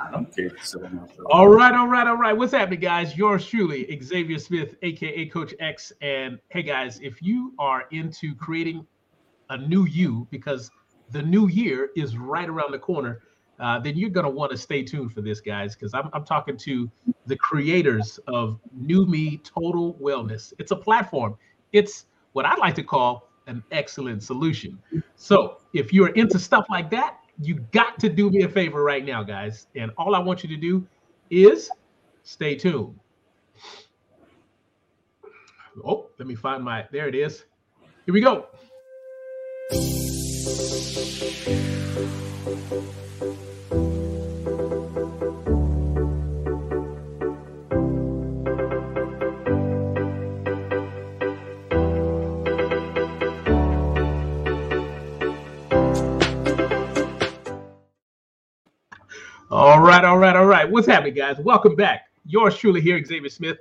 [0.00, 0.50] I don't care.
[1.26, 2.32] All right, all right, all right.
[2.36, 3.16] What's happening, guys?
[3.16, 5.92] Yours truly, Xavier Smith, aka Coach X.
[6.00, 8.86] And hey, guys, if you are into creating
[9.50, 10.70] a new you, because
[11.10, 13.22] the new year is right around the corner,
[13.60, 16.24] uh, then you're going to want to stay tuned for this, guys, because I'm, I'm
[16.24, 16.90] talking to
[17.26, 20.52] the creators of NuMee Total Wellness.
[20.58, 21.36] It's a platform.
[21.72, 24.78] It's what I like to call an excellent solution.
[25.16, 29.04] So if you're into stuff like that, you got to do me a favor right
[29.04, 29.66] now, guys.
[29.76, 30.86] And all I want you to do
[31.30, 31.70] is
[32.22, 32.98] stay tuned.
[35.84, 37.44] Oh, let me find my, there it is.
[38.04, 38.46] Here we go.
[59.98, 60.70] Right, all right, all right.
[60.70, 61.38] What's happening, guys?
[61.40, 62.02] Welcome back.
[62.24, 63.58] Yours truly here, Xavier Smith,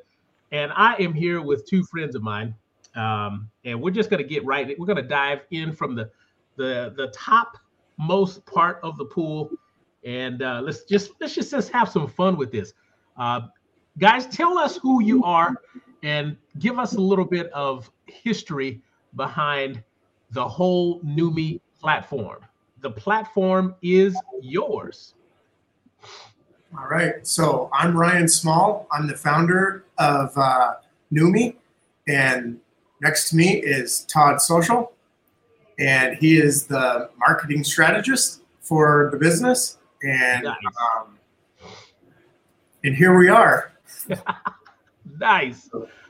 [0.51, 2.53] and I am here with two friends of mine,
[2.93, 4.77] um, and we're just going to get right.
[4.77, 6.11] We're going to dive in from the
[6.55, 7.57] the the top
[7.97, 9.49] most part of the pool,
[10.03, 12.71] and uh, let's just let's just, just have some fun with this.
[13.17, 13.47] Uh,
[13.97, 15.55] guys, tell us who you are,
[16.03, 18.79] and give us a little bit of history
[19.15, 19.83] behind
[20.29, 22.45] the whole NuMee platform.
[22.81, 25.15] The platform is yours.
[26.77, 27.25] All right.
[27.25, 28.87] So I'm Ryan Small.
[28.91, 30.75] I'm the founder of uh,
[31.11, 31.55] NuMee,
[32.07, 32.59] and
[33.01, 34.91] next to me is Todd Social,
[35.79, 39.77] and he is the marketing strategist for the business.
[40.03, 40.55] And nice.
[40.97, 41.17] um,
[42.83, 43.73] and here we are.
[45.19, 45.69] nice.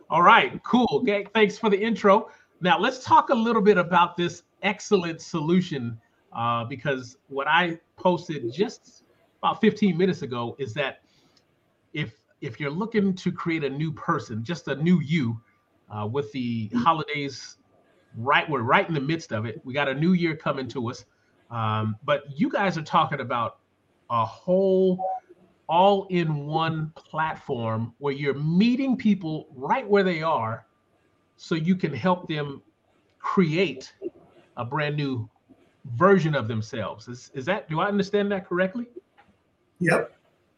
[0.09, 0.61] All right.
[0.63, 0.87] Cool.
[0.91, 1.25] Okay.
[1.33, 2.29] Thanks for the intro.
[2.61, 5.99] Now let's talk a little bit about this excellent solution
[6.33, 9.03] uh, because what I posted just
[9.47, 10.99] about 15 minutes ago is that
[11.93, 15.39] if if you're looking to create a new person, just a new you,
[15.89, 17.57] uh, with the holidays
[18.17, 19.61] right, we're right in the midst of it.
[19.63, 21.05] We got a new year coming to us,
[21.49, 23.59] um, but you guys are talking about
[24.09, 24.99] a whole
[25.69, 30.65] all-in-one platform where you're meeting people right where they are,
[31.37, 32.61] so you can help them
[33.19, 33.93] create
[34.57, 35.29] a brand new
[35.95, 37.07] version of themselves.
[37.07, 38.87] Is, is that do I understand that correctly?
[39.79, 40.11] Yep.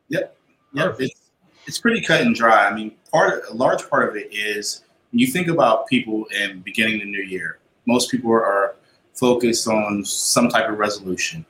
[0.09, 0.38] Yep.
[0.74, 0.96] Yep.
[1.00, 1.19] It's
[1.66, 2.68] it's pretty cut and dry.
[2.68, 6.63] I mean, part a large part of it is when you think about people and
[6.63, 7.59] beginning the new year.
[7.85, 8.75] Most people are
[9.13, 11.46] focused on some type of resolution,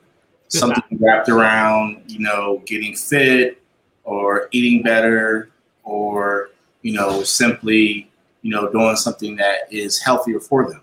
[0.48, 3.62] something wrapped around you know getting fit
[4.04, 5.50] or eating better
[5.84, 6.50] or
[6.82, 8.10] you know simply
[8.42, 10.82] you know doing something that is healthier for them.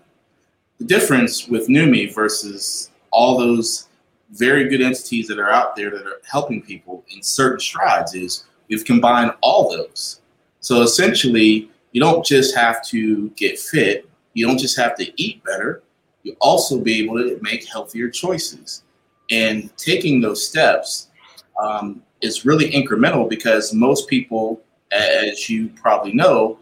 [0.78, 3.87] The difference with NuMee versus all those
[4.30, 8.44] very good entities that are out there that are helping people in certain strides is
[8.68, 10.20] we've combined all those.
[10.60, 15.42] So essentially, you don't just have to get fit, you don't just have to eat
[15.44, 15.82] better,
[16.22, 18.82] you also be able to make healthier choices.
[19.30, 21.08] And taking those steps
[21.60, 24.60] um, is really incremental because most people,
[24.92, 26.58] as you probably know,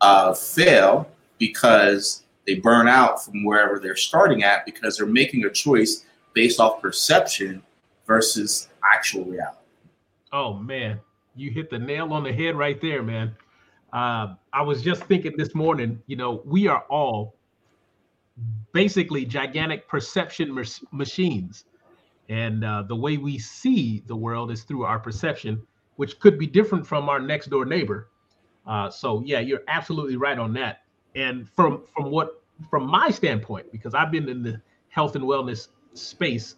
[0.00, 1.08] uh, fail
[1.38, 6.04] because they burn out from wherever they're starting at because they're making a choice
[6.38, 7.60] based off perception
[8.06, 9.58] versus actual reality.
[10.32, 11.00] Oh man,
[11.34, 13.34] you hit the nail on the head right there, man.
[13.92, 17.34] Uh, I was just thinking this morning, you know, we are all
[18.72, 21.64] basically gigantic perception machines.
[22.28, 25.60] And uh, the way we see the world is through our perception,
[25.96, 28.10] which could be different from our next door neighbor.
[28.64, 30.82] Uh, so yeah, you're absolutely right on that.
[31.16, 32.40] And from from what
[32.70, 35.66] from my standpoint, because I've been in the health and wellness
[36.00, 36.56] space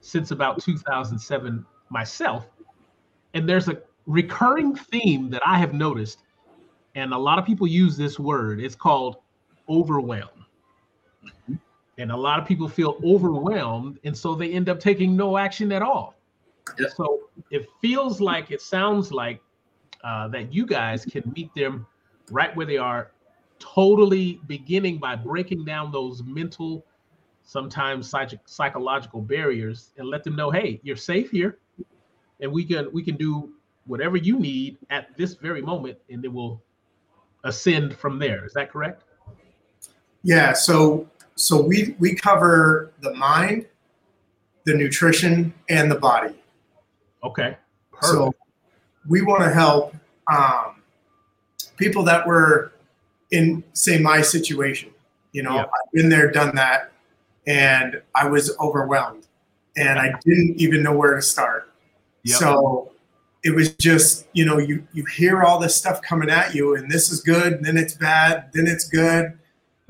[0.00, 2.46] since about 2007 myself.
[3.34, 6.20] And there's a recurring theme that I have noticed,
[6.94, 8.60] and a lot of people use this word.
[8.60, 9.18] It's called
[9.68, 10.46] overwhelm.
[11.24, 11.54] Mm-hmm.
[11.98, 15.72] And a lot of people feel overwhelmed, and so they end up taking no action
[15.72, 16.14] at all.
[16.78, 16.88] Yeah.
[16.96, 19.40] So it feels like, it sounds like
[20.04, 21.86] uh, that you guys can meet them
[22.30, 23.10] right where they are,
[23.58, 26.84] totally beginning by breaking down those mental
[27.48, 31.58] sometimes psych- psychological barriers and let them know hey you're safe here.
[32.40, 33.54] And we can we can do
[33.86, 36.62] whatever you need at this very moment and then we'll
[37.44, 38.44] ascend from there.
[38.44, 39.02] Is that correct?
[40.22, 43.64] Yeah so so we we cover the mind
[44.66, 46.34] the nutrition and the body.
[47.24, 47.56] Okay.
[47.90, 48.12] Perfect.
[48.12, 48.34] so
[49.08, 49.94] we want to help
[50.30, 50.82] um,
[51.78, 52.72] people that were
[53.30, 54.90] in say my situation
[55.32, 55.66] you know yep.
[55.66, 56.92] i've been there done that
[57.48, 59.26] and I was overwhelmed
[59.76, 61.72] and I didn't even know where to start.
[62.24, 62.38] Yep.
[62.38, 62.92] So
[63.42, 66.90] it was just you know you you hear all this stuff coming at you and
[66.90, 69.38] this is good then it's bad then it's good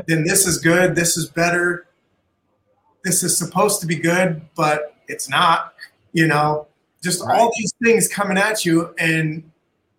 [0.07, 1.87] then this is good this is better
[3.05, 5.75] this is supposed to be good but it's not
[6.13, 6.67] you know
[7.03, 7.39] just right.
[7.39, 9.51] all these things coming at you and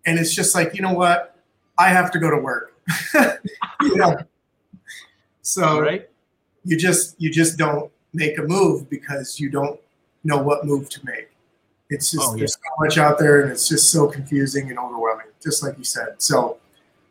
[0.06, 1.36] and it's just like you know what
[1.76, 2.76] i have to go to work
[3.82, 4.16] you know
[5.42, 6.08] so right.
[6.64, 9.80] You just you just don't make a move because you don't
[10.24, 11.30] know what move to make
[11.90, 12.38] it's just oh, yeah.
[12.38, 15.26] there's so much out there, and it's just so confusing and overwhelming.
[15.42, 16.14] Just like you said.
[16.18, 16.58] So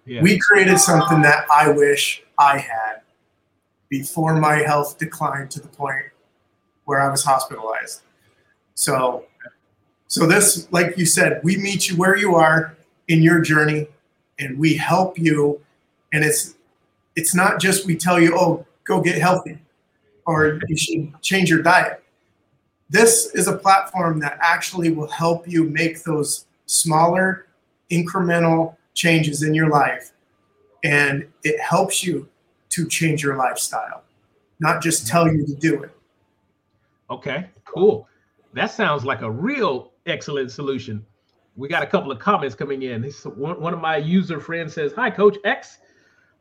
[0.06, 0.22] yeah.
[0.22, 3.01] we created something that I wish I had
[3.90, 6.06] before my health declined to the point
[6.86, 8.01] where I was hospitalized.
[8.75, 9.25] So,
[10.07, 12.78] so this, like you said, we meet you where you are
[13.10, 13.88] in your journey,
[14.40, 15.62] and we help you.
[16.13, 16.56] And it's
[17.18, 19.57] it's not just we tell you, oh, go get healthy,
[20.25, 22.03] or you should change your diet.
[22.89, 27.47] This is a platform that actually will help you make those smaller
[27.91, 30.12] incremental changes in your life
[30.83, 32.27] and it helps you
[32.69, 34.03] to change your lifestyle
[34.59, 35.91] not just tell you to do it.
[37.09, 38.07] Okay cool.
[38.53, 41.06] That sounds like a real excellent solution.
[41.56, 43.03] We got a couple of comments coming in.
[43.36, 45.80] One of my user friends says hi coach x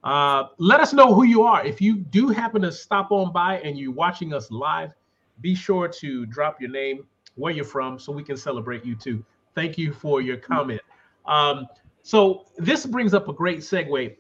[0.04, 3.58] uh, let us know who you are if you do happen to stop on by
[3.60, 4.92] and you're watching us live
[5.40, 7.06] be sure to drop your name,
[7.36, 9.24] where you're from, so we can celebrate you too.
[9.54, 10.80] Thank you for your comment.
[11.26, 11.66] Um,
[12.02, 14.16] so this brings up a great segue.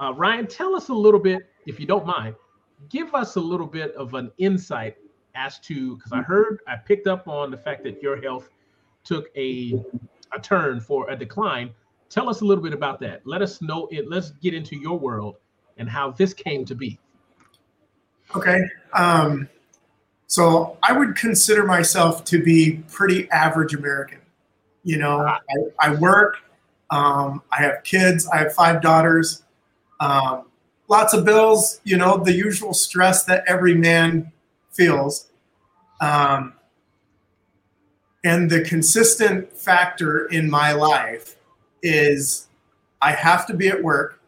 [0.00, 2.34] Uh, Ryan, tell us a little bit, if you don't mind,
[2.88, 4.96] give us a little bit of an insight
[5.34, 8.48] as to because I heard I picked up on the fact that your health
[9.04, 9.84] took a
[10.34, 11.70] a turn for a decline.
[12.10, 13.26] Tell us a little bit about that.
[13.26, 14.08] Let us know it.
[14.08, 15.36] Let's get into your world
[15.76, 16.98] and how this came to be.
[18.34, 18.60] Okay.
[18.94, 19.48] Um,
[20.26, 24.20] so I would consider myself to be pretty average American.
[24.84, 25.38] You know, I,
[25.80, 26.36] I work,
[26.90, 29.42] um, I have kids, I have five daughters,
[30.00, 30.44] um,
[30.88, 34.32] lots of bills, you know, the usual stress that every man
[34.70, 35.30] feels.
[36.00, 36.54] Um,
[38.24, 41.37] and the consistent factor in my life
[41.82, 42.48] is
[43.00, 44.20] I have to be at work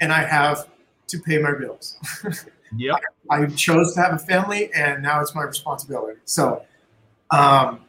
[0.00, 0.68] and I have
[1.08, 1.96] to pay my bills.
[2.76, 2.94] yeah.
[3.30, 6.18] I, I, chose to have a family, and now it's my responsibility.
[6.24, 6.64] So,
[7.30, 7.80] um,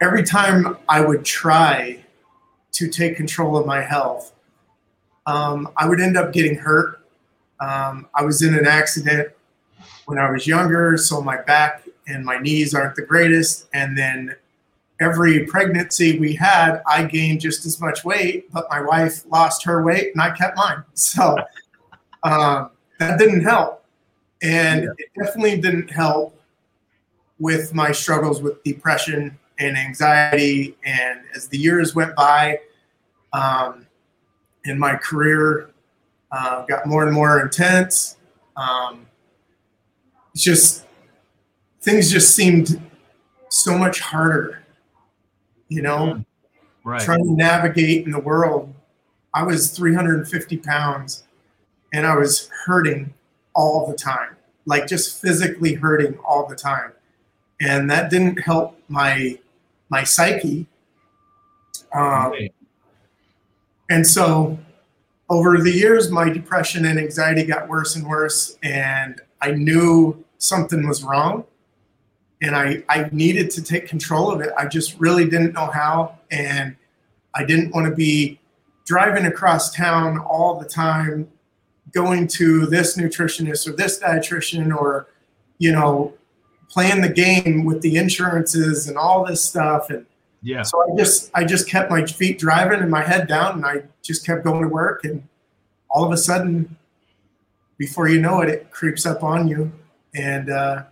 [0.00, 2.04] every time I would try
[2.72, 4.32] to take control of my health,
[5.26, 7.00] um, I would end up getting hurt.
[7.60, 9.28] Um, I was in an accident
[10.06, 13.68] when I was younger, so my back and my knees aren't the greatest.
[13.72, 14.34] And then
[15.02, 19.82] every pregnancy we had, I gained just as much weight, but my wife lost her
[19.82, 20.84] weight and I kept mine.
[20.94, 21.36] So
[22.22, 23.84] um, that didn't help.
[24.42, 24.90] And yeah.
[24.98, 26.38] it definitely didn't help
[27.38, 30.76] with my struggles with depression and anxiety.
[30.84, 32.60] And as the years went by,
[33.32, 33.86] um,
[34.64, 35.70] and my career
[36.30, 38.16] uh, got more and more intense,
[38.56, 39.06] um,
[40.34, 40.86] it's just
[41.80, 42.80] things just seemed
[43.48, 44.61] so much harder,
[45.72, 46.24] you know,
[46.84, 47.00] right.
[47.00, 48.72] trying to navigate in the world.
[49.34, 51.24] I was 350 pounds
[51.92, 53.14] and I was hurting
[53.54, 54.36] all the time,
[54.66, 56.92] like just physically hurting all the time.
[57.60, 59.38] And that didn't help my
[59.88, 60.66] my psyche.
[61.94, 62.32] Um,
[63.90, 64.58] and so
[65.28, 70.86] over the years, my depression and anxiety got worse and worse, and I knew something
[70.88, 71.44] was wrong.
[72.42, 74.50] And I, I needed to take control of it.
[74.58, 76.18] I just really didn't know how.
[76.30, 76.76] And
[77.34, 78.38] I didn't want to be
[78.84, 81.28] driving across town all the time
[81.92, 85.08] going to this nutritionist or this dietitian or
[85.58, 86.12] you know
[86.68, 90.06] playing the game with the insurances and all this stuff and
[90.42, 93.66] yeah so i just i just kept my feet driving and my head down and
[93.66, 95.22] i just kept going to work and
[95.90, 96.76] all of a sudden
[97.76, 99.70] before you know it it creeps up on you
[100.14, 100.82] and uh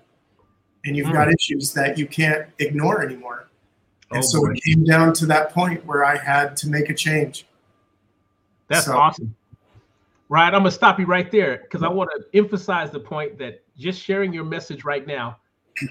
[0.84, 1.12] and you've mm.
[1.12, 3.48] got issues that you can't ignore anymore
[4.12, 4.52] and oh, so boy.
[4.52, 7.46] it came down to that point where i had to make a change
[8.68, 9.34] that's so, awesome
[10.30, 13.64] Right, I'm gonna stop you right there because I want to emphasize the point that
[13.76, 15.38] just sharing your message right now,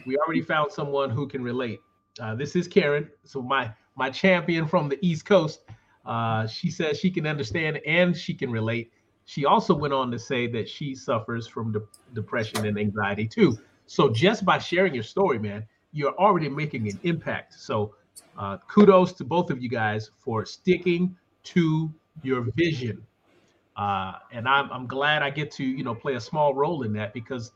[0.06, 1.82] we already found someone who can relate.
[2.22, 5.64] Uh, this is Karen, so my my champion from the East Coast.
[6.06, 8.94] Uh, she says she can understand and she can relate.
[9.26, 11.82] She also went on to say that she suffers from de-
[12.14, 13.60] depression and anxiety too.
[13.90, 17.56] So just by sharing your story, man, you're already making an impact.
[17.56, 17.96] So
[18.38, 21.92] uh, kudos to both of you guys for sticking to
[22.22, 23.06] your vision
[23.80, 26.92] uh, and I'm, I'm glad I get to, you know, play a small role in
[26.94, 27.54] that because,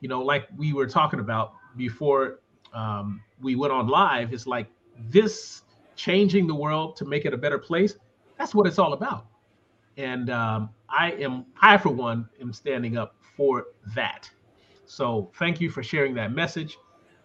[0.00, 2.40] you know, like we were talking about before
[2.74, 4.66] um, we went on live, it's like
[5.08, 5.62] this
[5.96, 7.96] changing the world to make it a better place,
[8.36, 9.26] that's what it's all about.
[9.96, 14.30] And um, I am, I for one, am standing up for that.
[14.84, 16.78] So thank you for sharing that message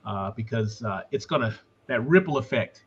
[0.05, 1.53] uh, because uh, it's gonna
[1.87, 2.85] that ripple effect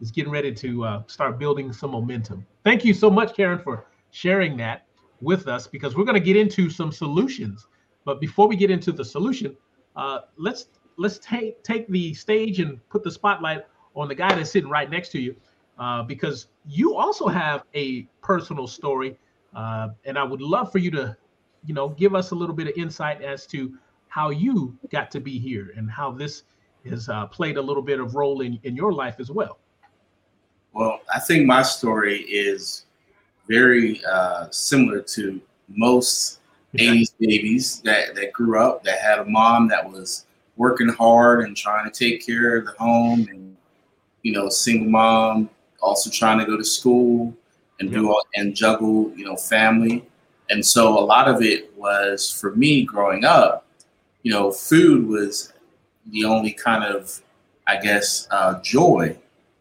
[0.00, 2.46] is getting ready to uh, start building some momentum.
[2.64, 4.86] Thank you so much, Karen, for sharing that
[5.20, 7.66] with us because we're going to get into some solutions.
[8.04, 9.56] But before we get into the solution,
[9.96, 14.50] uh, let's let's take take the stage and put the spotlight on the guy that's
[14.50, 15.34] sitting right next to you,
[15.78, 19.18] uh, because you also have a personal story,
[19.54, 21.16] uh, and I would love for you to,
[21.66, 23.76] you know, give us a little bit of insight as to
[24.08, 26.42] how you got to be here and how this
[26.88, 29.58] has uh, played a little bit of role in in your life as well.
[30.72, 32.84] Well, I think my story is
[33.48, 36.38] very uh, similar to most
[36.74, 41.56] 80s babies that, that grew up that had a mom that was working hard and
[41.56, 43.56] trying to take care of the home and
[44.22, 45.48] you know single mom
[45.80, 47.34] also trying to go to school
[47.80, 50.04] and do all, and juggle you know family.
[50.50, 53.66] And so a lot of it was for me growing up
[54.22, 55.52] you know food was
[56.10, 57.20] the only kind of
[57.66, 59.16] i guess uh, joy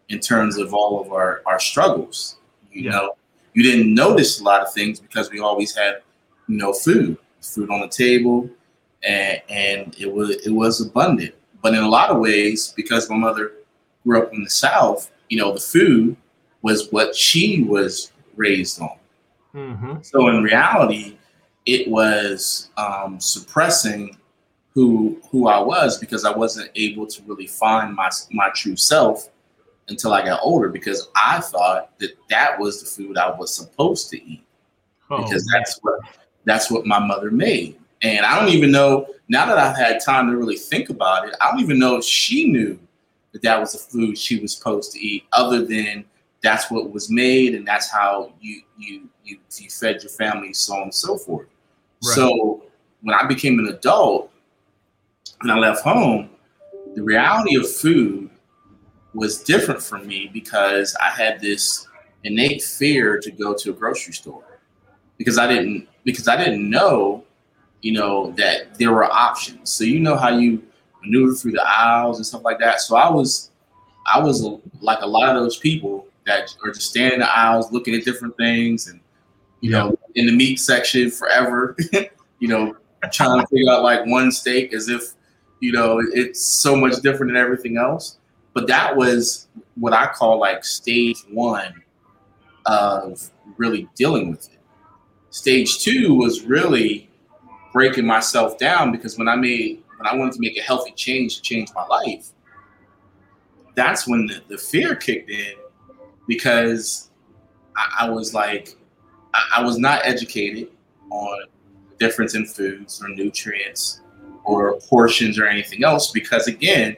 [0.10, 2.38] in terms of all of our, our struggles.
[2.72, 2.92] You yeah.
[2.92, 3.18] know,
[3.54, 6.02] you didn't notice a lot of things because we always had,
[6.48, 8.50] you know, food, food on the table,
[9.04, 11.34] and and it was it was abundant.
[11.62, 13.54] But in a lot of ways, because my mother
[14.04, 16.16] grew up in the South, you know, the food
[16.62, 18.98] was what she was raised on.
[19.54, 20.02] Mm-hmm.
[20.02, 21.18] So in reality,
[21.66, 24.18] it was um, suppressing
[24.78, 29.28] who who I was because I wasn't able to really find my my true self
[29.88, 34.12] until I got older because I thought that that was the food I was supposed
[34.12, 34.46] to eat
[35.10, 36.00] oh, because that's what
[36.46, 37.80] that's what my mother made.
[38.04, 41.34] And I don't even know now that I've had time to really think about it.
[41.42, 42.78] I don't even know if she knew
[43.32, 46.06] that that was the food she was supposed to eat, other than
[46.44, 50.76] that's what was made and that's how you you you, you fed your family, so
[50.76, 51.48] on and so forth.
[52.06, 52.14] Right.
[52.14, 52.64] So
[53.02, 54.32] when I became an adult
[55.42, 56.30] and I left home,
[56.96, 58.30] the reality of food
[59.14, 61.88] was different for me because I had this
[62.24, 64.60] innate fear to go to a grocery store
[65.18, 67.24] because I didn't because I didn't know,
[67.82, 69.72] you know, that there were options.
[69.72, 70.64] So you know how you
[71.04, 72.82] maneuver through the aisles and stuff like that.
[72.82, 73.52] So I was
[74.12, 74.48] I was
[74.80, 78.06] like a lot of those people that are just standing in the aisles looking at
[78.06, 79.00] different things and
[79.62, 81.76] you know in the meat section forever,
[82.40, 82.76] you know,
[83.12, 85.14] trying to figure out like one steak as if
[85.60, 88.18] you know it's so much different than everything else.
[88.54, 91.84] But that was what I call like stage one
[92.66, 94.60] of really dealing with it.
[95.30, 97.10] Stage two was really
[97.74, 101.38] breaking myself down because when I made when I wanted to make a healthy change
[101.38, 102.30] to change my life,
[103.76, 105.54] that's when the, the fear kicked in
[106.28, 107.10] because
[107.76, 108.76] I, I was like,
[109.34, 110.70] I, I was not educated
[111.10, 111.40] on
[111.90, 114.02] the difference in foods or nutrients
[114.48, 116.98] or portions or anything else because again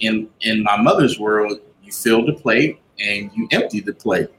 [0.00, 4.30] in in my mother's world, you filled the plate and you emptied the plate.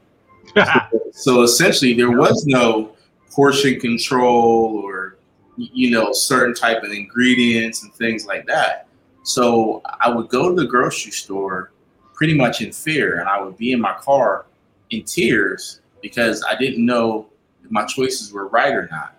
[1.12, 2.92] so essentially, there was no
[3.30, 5.16] portion control or
[5.56, 8.88] you know certain type of ingredients and things like that.
[9.22, 11.70] So I would go to the grocery store
[12.12, 14.46] pretty much in fear, and I would be in my car
[14.90, 17.26] in tears because I didn't know
[17.64, 19.16] if my choices were right or not.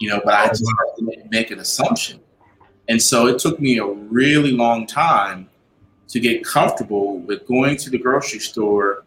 [0.00, 2.18] You know, but I just had to make an assumption.
[2.88, 5.48] And so it took me a really long time
[6.08, 9.04] to get comfortable with going to the grocery store,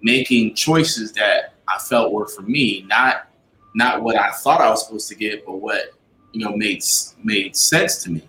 [0.00, 3.28] making choices that I felt were for me, not
[3.74, 5.92] not what I thought I was supposed to get, but what
[6.32, 6.82] you know made
[7.22, 8.22] made sense to me.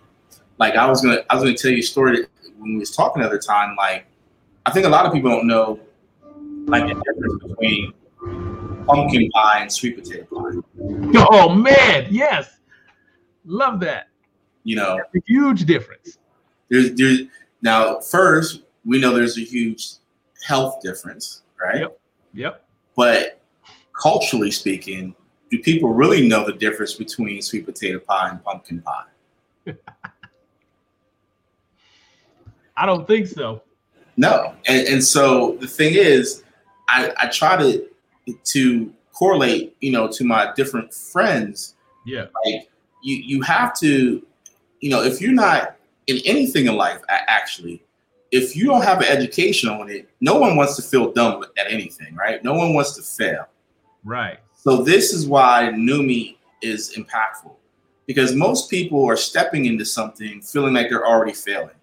[0.57, 2.25] Like I was gonna I was gonna tell you a story
[2.57, 3.75] when we was talking the other time.
[3.77, 4.05] Like
[4.65, 5.79] I think a lot of people don't know
[6.65, 7.93] like the difference between
[8.85, 10.61] pumpkin pie and sweet potato pie.
[11.31, 12.57] Oh man, yes,
[13.45, 14.07] love that.
[14.63, 16.17] You know, huge difference.
[16.69, 17.21] There's, there's
[17.61, 19.93] now first we know there's a huge
[20.45, 21.81] health difference, right?
[21.81, 21.99] Yep.
[22.33, 22.65] Yep.
[22.95, 23.39] But
[23.99, 25.15] culturally speaking,
[25.51, 29.05] do people really know the difference between sweet potato pie and pumpkin pie?
[32.75, 33.61] I don't think so.
[34.17, 36.43] No, and, and so the thing is,
[36.87, 37.87] I, I try to
[38.43, 41.75] to correlate, you know, to my different friends.
[42.05, 42.69] Yeah, like
[43.01, 44.25] you you have to
[44.83, 45.77] you know, if you're not
[46.07, 47.81] in anything in life, actually,
[48.31, 51.71] if you don't have an education on it, no one wants to feel dumb at
[51.71, 52.43] anything, right?
[52.43, 53.45] No one wants to fail.
[54.03, 54.39] Right.
[54.53, 57.55] So this is why NuMee is impactful
[58.07, 61.75] because most people are stepping into something feeling like they're already failing.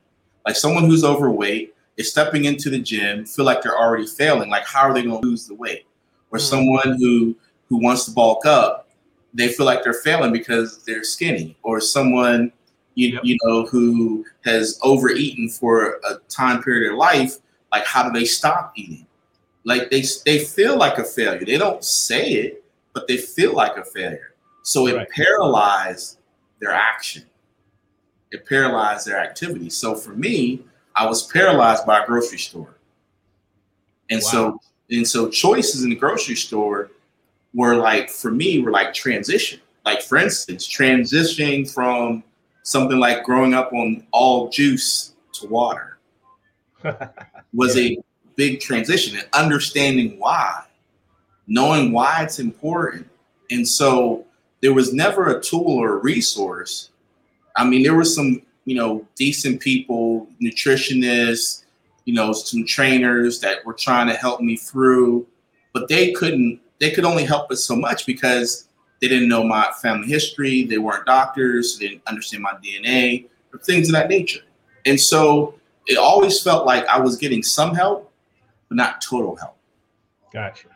[0.47, 4.49] Like someone who's overweight, is stepping into the gym, feel like they're already failing.
[4.49, 5.87] Like, how are they going to lose the weight?
[6.31, 6.47] Or mm-hmm.
[6.47, 7.37] someone who
[7.69, 8.89] who wants to bulk up,
[9.33, 11.57] they feel like they're failing because they're skinny.
[11.63, 12.53] Or someone
[12.95, 13.23] you, yep.
[13.25, 17.37] you know who has overeaten for a time period of life,
[17.73, 19.07] like how do they stop eating?
[19.65, 21.45] Like they they feel like a failure.
[21.45, 24.35] They don't say it, but they feel like a failure.
[24.63, 25.09] So it right.
[25.11, 26.19] paralyzed
[26.61, 27.25] their action.
[28.31, 29.71] It paralyzed their activity.
[29.71, 30.63] So for me,
[30.95, 32.77] I was paralyzed by a grocery store.
[34.09, 34.31] And wow.
[34.31, 34.61] so
[34.91, 36.91] and so choices in the grocery store
[37.55, 39.61] were like for me were like transition.
[39.85, 42.23] Like for instance, transitioning from
[42.63, 45.99] something like growing up on all juice to water
[47.53, 47.99] was a
[48.37, 50.65] big transition and understanding why,
[51.47, 53.09] knowing why it's important.
[53.51, 54.25] And so
[54.61, 56.91] there was never a tool or a resource.
[57.57, 61.65] I mean, there were some, you know, decent people, nutritionists,
[62.05, 65.27] you know, some trainers that were trying to help me through,
[65.73, 68.69] but they couldn't, they could only help us so much because
[69.01, 73.59] they didn't know my family history, they weren't doctors, they didn't understand my DNA, or
[73.61, 74.43] things of that nature.
[74.87, 75.55] And so
[75.87, 78.13] it always felt like I was getting some help,
[78.69, 79.57] but not total help.
[80.33, 80.69] Gotcha.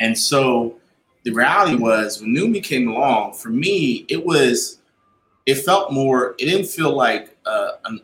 [0.00, 0.76] And so
[1.24, 4.78] the reality was when NuMee came along, for me, it was,
[5.46, 8.00] it felt more, it didn't feel like uh, an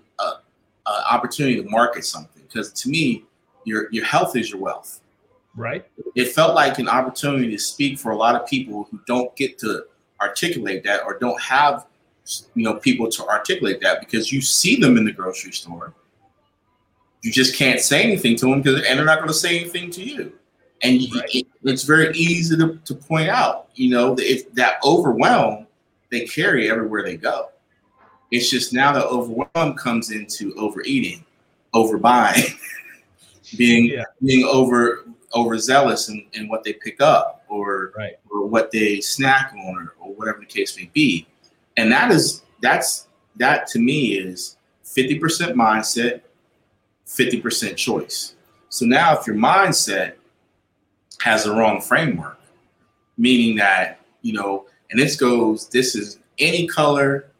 [0.92, 2.42] Uh, opportunity to market something.
[2.42, 3.24] Because to me,
[3.64, 5.00] your, your health is your wealth.
[5.56, 5.86] Right.
[6.14, 9.58] It felt like an opportunity to speak for a lot of people who don't get
[9.60, 9.84] to
[10.20, 11.86] articulate that or don't have
[12.54, 15.92] you know people to articulate that because you see them in the grocery store
[17.22, 19.90] you just can't say anything to them because and they're not going to say anything
[19.92, 20.32] to you.
[20.82, 21.28] And right.
[21.32, 25.66] it, it's very easy to, to point out, you know, if that overwhelm
[26.10, 27.48] they carry everywhere they go.
[28.32, 31.24] It's just now the overwhelm comes into overeating,
[31.74, 32.58] overbuying,
[33.56, 34.04] being yeah.
[34.24, 38.14] being over overzealous in, in what they pick up or right.
[38.30, 41.26] or what they snack on or, or whatever the case may be.
[41.76, 45.20] And that is that's that to me is 50%
[45.54, 46.22] mindset,
[47.06, 48.34] 50% choice.
[48.68, 50.14] So now, if your mindset
[51.20, 52.40] has the wrong framework,
[53.16, 57.31] meaning that, you know, and this goes, this is any color,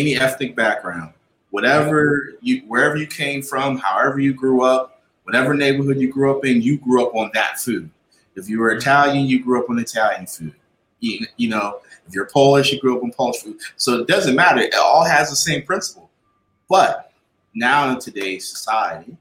[0.00, 1.12] any ethnic background,
[1.50, 6.44] whatever you, wherever you came from, however you grew up, whatever neighborhood you grew up
[6.44, 7.90] in, you grew up on that food.
[8.34, 8.78] If you were mm-hmm.
[8.78, 10.54] Italian, you grew up on Italian food.
[11.00, 13.58] You, you know, if you're Polish, you grew up on Polish food.
[13.76, 14.60] So it doesn't matter.
[14.60, 16.10] It all has the same principle.
[16.68, 17.12] But
[17.54, 19.16] now in today's society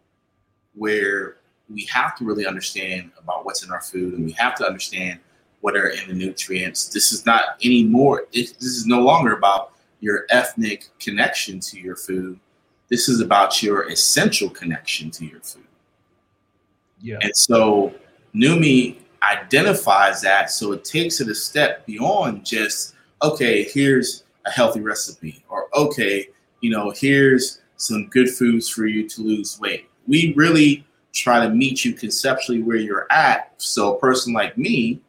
[0.75, 1.37] where
[1.69, 5.19] we have to really understand about what's in our food and we have to understand
[5.61, 6.87] what are in the nutrients.
[6.87, 12.39] This is not anymore, this is no longer about your ethnic connection to your food.
[12.89, 15.63] This is about your essential connection to your food.
[17.01, 17.17] Yeah.
[17.21, 17.93] And so
[18.33, 20.51] NuMee identifies that.
[20.51, 26.27] So it takes it a step beyond just, okay, here's a healthy recipe, or okay,
[26.61, 29.89] you know, here's some good foods for you to lose weight.
[30.07, 33.53] We really try to meet you conceptually where you're at.
[33.57, 35.01] So a person like me,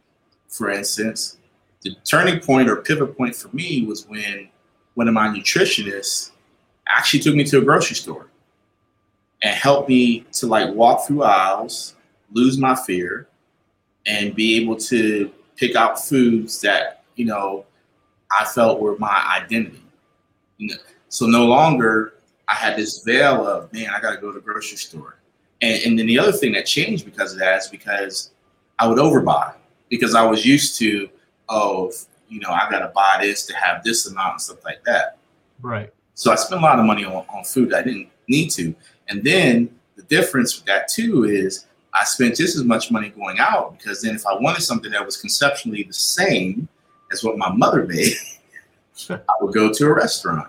[0.49, 1.37] for instance,
[1.83, 4.49] the turning point or pivot point for me was when
[4.99, 6.33] one of my nutritionists
[6.89, 8.27] actually took me to a grocery store
[9.43, 11.95] and helped me to like walk through aisles,
[12.33, 13.29] lose my fear,
[14.07, 17.65] and be able to pick out foods that, you know,
[18.37, 19.85] I felt were my identity.
[21.11, 22.15] So no longer
[22.49, 25.21] I had this veil of, man, I got to go to the grocery store.
[25.63, 28.33] And, and then the other thing that changed because of that is because
[28.81, 29.55] I would overbuy
[29.91, 31.09] because I was used to,
[31.49, 31.93] oh,
[32.29, 35.19] you know, I got to buy this to have this amount and stuff like that.
[35.61, 35.93] Right.
[36.15, 38.75] So I spent a lot of money on, on food I didn't need to.
[39.09, 43.39] And then the difference with that too is I spent just as much money going
[43.39, 46.69] out because then if I wanted something that was conceptually the same
[47.13, 48.15] as what my mother made,
[49.11, 50.49] I would go to a restaurant.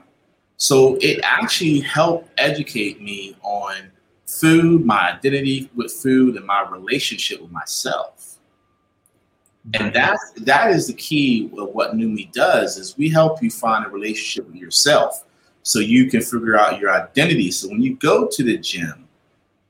[0.57, 3.91] So it actually helped educate me on
[4.27, 8.28] food, my identity with food, and my relationship with myself.
[9.75, 13.86] And that that is the key of what NuMee does is we help you find
[13.86, 15.25] a relationship with yourself
[15.63, 17.51] so you can figure out your identity.
[17.51, 19.08] So when you go to the gym,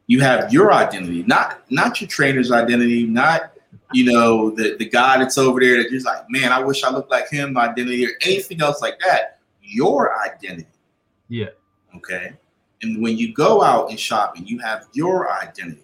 [0.08, 3.54] you have your identity, not not your trainer's identity, not
[3.92, 6.92] you know the the guy that's over there that just like, man, I wish I
[6.92, 9.40] looked like him, identity or anything else like that.
[9.62, 10.68] Your identity.
[11.28, 11.50] Yeah.
[11.96, 12.34] Okay.
[12.82, 15.84] And when you go out and shopping, you have your identity.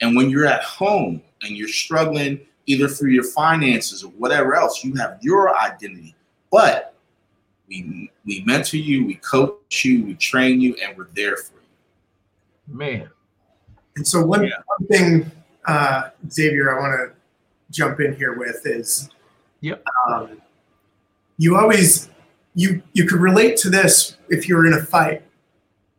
[0.00, 4.84] And when you're at home and you're struggling either through your finances or whatever else,
[4.84, 6.14] you have your identity.
[6.50, 6.94] But
[7.68, 12.76] we we mentor you, we coach you, we train you, and we're there for you.
[12.76, 13.08] Man,
[13.94, 14.50] And so one, yeah.
[14.66, 15.30] one thing,
[15.66, 17.16] uh, Xavier, I want to
[17.70, 19.08] jump in here with is,
[19.60, 19.84] yep.
[20.08, 20.40] Um,
[21.38, 22.08] you always
[22.54, 25.22] you you could relate to this if you're in a fight.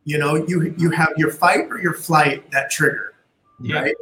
[0.04, 3.14] You know, you you have your fight or your flight that trigger,
[3.60, 3.80] yeah.
[3.80, 3.94] right?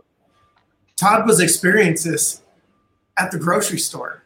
[0.97, 2.43] Todd was experiencing this
[3.19, 4.23] at the grocery store,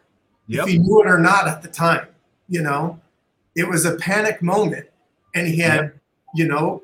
[0.47, 0.67] yep.
[0.67, 2.07] if he knew it or not at the time.
[2.49, 3.01] You know,
[3.55, 4.89] it was a panic moment,
[5.35, 5.97] and he had, yep.
[6.35, 6.83] you know,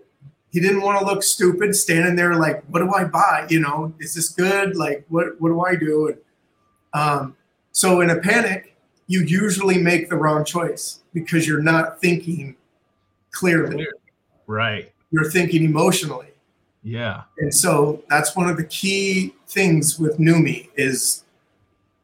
[0.51, 3.47] he didn't want to look stupid standing there like, what do I buy?
[3.51, 4.77] You know, is this good?
[4.77, 6.09] Like, what what do I do?
[6.09, 6.19] And
[6.95, 7.37] um,
[7.73, 12.57] so in a panic, you usually make the wrong choice because you're not thinking
[13.33, 13.87] clearly.
[14.47, 14.92] Right.
[15.11, 16.29] You're thinking emotionally.
[16.83, 17.25] Yeah.
[17.38, 21.25] And so that's one of the key things with NuMee is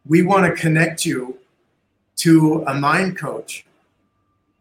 [0.07, 1.38] we want to connect you
[2.17, 3.65] to a mind coach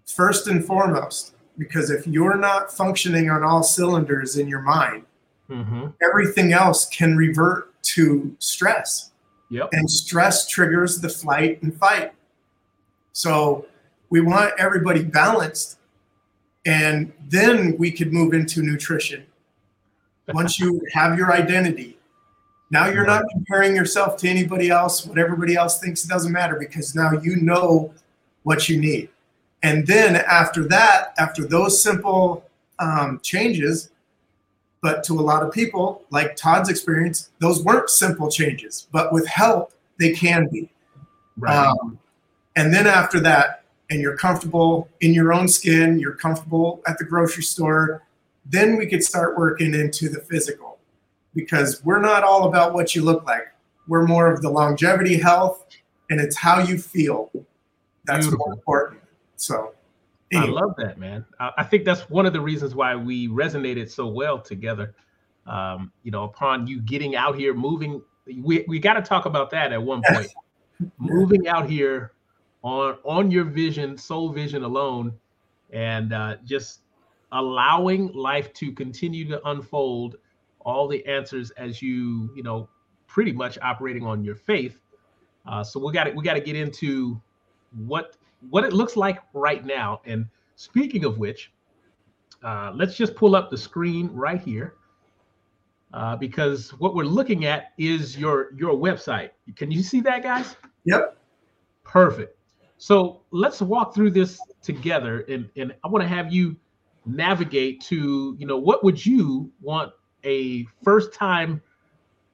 [0.05, 5.03] first and foremost because if you're not functioning on all cylinders in your mind
[5.49, 5.87] mm-hmm.
[6.07, 9.11] everything else can revert to stress
[9.49, 9.69] yep.
[9.71, 12.13] and stress triggers the flight and fight
[13.13, 13.65] so
[14.11, 15.77] we want everybody balanced.
[16.65, 19.25] And then we could move into nutrition.
[20.33, 21.97] Once you have your identity,
[22.71, 25.05] now you're not comparing yourself to anybody else.
[25.05, 27.93] What everybody else thinks doesn't matter because now you know
[28.43, 29.09] what you need.
[29.61, 32.45] And then after that, after those simple
[32.79, 33.91] um, changes,
[34.81, 39.27] but to a lot of people, like Todd's experience, those weren't simple changes, but with
[39.27, 40.69] help, they can be.
[41.37, 41.67] Right.
[41.67, 41.99] Um,
[42.55, 47.03] and then after that, and you're comfortable in your own skin, you're comfortable at the
[47.03, 48.01] grocery store,
[48.45, 50.70] then we could start working into the physical
[51.33, 53.47] because we're not all about what you look like.
[53.87, 55.65] We're more of the longevity health
[56.09, 57.31] and it's how you feel.
[58.05, 58.45] That's Beautiful.
[58.47, 59.01] more important.
[59.35, 59.73] So
[60.31, 60.47] anyway.
[60.47, 61.25] I love that, man.
[61.39, 64.93] I think that's one of the reasons why we resonated so well together.
[65.47, 68.01] Um, you know, upon you getting out here, moving,
[68.37, 70.31] we, we got to talk about that at one point.
[70.97, 72.13] moving out here
[72.63, 75.13] on on your vision, soul vision alone,
[75.71, 76.81] and uh, just
[77.31, 80.17] allowing life to continue to unfold
[80.65, 82.69] all the answers as you you know
[83.07, 84.79] pretty much operating on your faith.
[85.45, 87.19] Uh, so we got to we got to get into
[87.85, 88.15] what
[88.49, 90.01] what it looks like right now.
[90.05, 91.51] And speaking of which,
[92.43, 94.75] uh, let's just pull up the screen right here.
[95.93, 99.31] Uh, because what we're looking at is your your website.
[99.57, 100.55] Can you see that, guys?
[100.85, 101.17] Yep.
[101.83, 102.37] Perfect.
[102.77, 106.55] So let's walk through this together, and and I want to have you
[107.05, 109.91] navigate to you know what would you want
[110.23, 111.61] a first time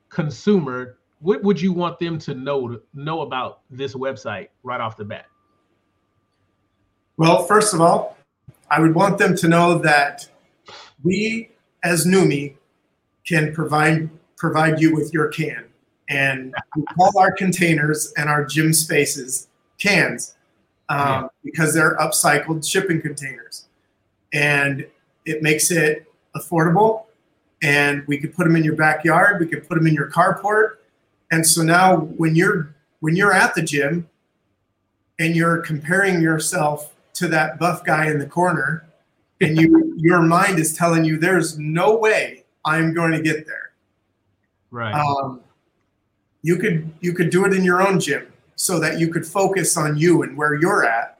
[0.10, 4.96] consumer what would you want them to know to know about this website right off
[4.98, 5.26] the bat
[7.18, 8.18] well first of all
[8.72, 10.28] i would want them to know that
[11.04, 11.50] we
[11.84, 12.56] as NuMee
[13.28, 15.66] can provide provide you with your can
[16.10, 19.48] and we call our containers and our gym spaces
[19.78, 20.38] cans
[20.90, 21.28] um, yeah.
[21.44, 23.68] because they're upcycled shipping containers.
[24.34, 24.88] And
[25.26, 27.06] it makes it affordable.
[27.62, 29.40] And we could put them in your backyard.
[29.40, 30.78] We could put them in your carport.
[31.32, 34.08] And so now when you're when you're at the gym
[35.20, 38.88] and you're comparing yourself to that buff guy in the corner,
[39.42, 43.72] and you your mind is telling you there's no way I'm going to get there.
[44.70, 44.94] Right.
[44.94, 45.42] Um,
[46.44, 49.78] you could you could do it in your own gym so that you could focus
[49.78, 51.18] on you and where you're at.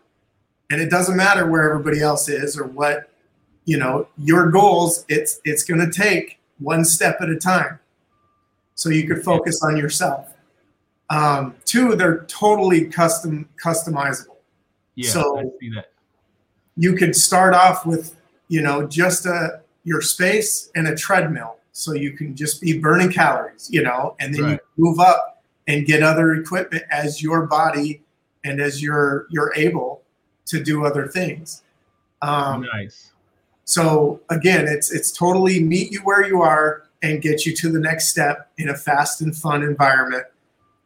[0.70, 3.10] And it doesn't matter where everybody else is or what,
[3.68, 7.80] you know, your goals, it's it's going to take one step at a time.
[8.74, 10.34] So you could focus on yourself.
[11.10, 14.38] Um, two, they're totally custom customizable.
[14.96, 15.54] Yeah, so.
[16.80, 18.16] You could start off with,
[18.50, 21.58] you know, just a your space and a treadmill.
[21.72, 24.60] So you can just be burning calories, you know, and then right.
[24.78, 28.02] you move up and get other equipment as your body
[28.44, 30.04] and as you're you're able
[30.46, 31.64] to do other things.
[32.22, 33.12] Um, nice.
[33.68, 37.80] So again, it's it's totally meet you where you are and get you to the
[37.80, 40.26] next step in a fast and fun environment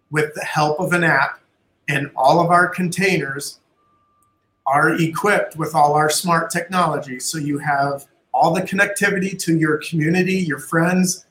[0.10, 1.40] with the help of an app
[1.88, 3.60] and all of our containers
[4.68, 9.78] are equipped with all our smart technology so you have all the connectivity to your
[9.78, 11.26] community your friends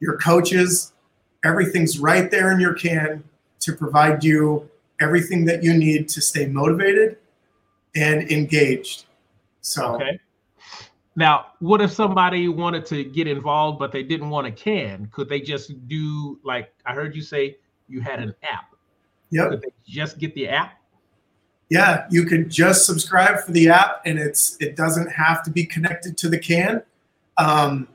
[0.00, 0.92] your coaches
[1.44, 3.22] everything's right there in your can
[3.60, 4.68] to provide you
[5.00, 7.16] everything that you need to stay motivated
[7.94, 9.06] and engaged.
[9.60, 10.20] So, okay.
[11.16, 15.08] Now, what if somebody wanted to get involved but they didn't want a can?
[15.10, 17.56] Could they just do like I heard you say
[17.88, 18.74] you had an app?
[19.30, 19.50] Yep.
[19.50, 20.74] Could they just get the app?
[21.70, 25.64] Yeah, you could just subscribe for the app, and it's it doesn't have to be
[25.64, 26.82] connected to the can.
[27.38, 27.88] Um,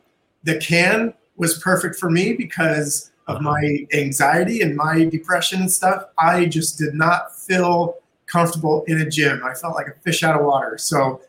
[0.44, 6.06] the can was perfect for me because of my anxiety and my depression and stuff.
[6.20, 9.42] I just did not feel comfortable in a gym.
[9.46, 10.78] I felt like a fish out of water.
[10.78, 11.22] So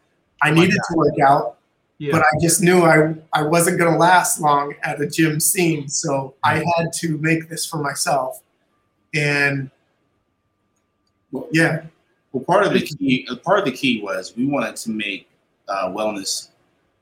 [0.43, 1.59] I oh needed to work out,
[2.03, 2.11] yeah.
[2.11, 5.89] but I just knew I, I wasn't going to last long at a gym scene.
[5.89, 8.43] So I had to make this for myself.
[9.15, 9.71] And
[11.31, 11.85] well, yeah.
[12.33, 15.29] Well, part of the key, part of the key was we wanted to make
[15.69, 16.49] uh, wellness